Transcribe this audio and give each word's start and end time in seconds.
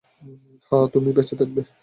হ্যাঁ, 0.71 0.85
তুমি 0.93 1.09
বেঁচে 1.13 1.35
থাকবে। 1.39 1.61